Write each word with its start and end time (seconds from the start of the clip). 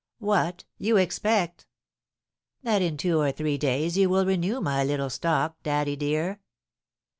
"What! 0.17 0.63
You 0.79 0.97
expect" 0.97 1.67
"That 2.63 2.81
in 2.81 2.97
two 2.97 3.19
or 3.19 3.31
three 3.31 3.59
days 3.59 3.97
you 3.97 4.09
will 4.09 4.25
renew 4.25 4.59
my 4.59 4.83
little 4.83 5.11
stock, 5.11 5.61
daddy 5.61 5.95
dear." 5.95 6.39